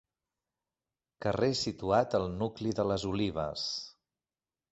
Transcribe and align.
Carrer 1.25 1.49
situat 1.59 2.17
al 2.19 2.25
nucli 2.39 2.73
de 2.79 2.87
les 2.93 3.07
Olives. 3.13 3.67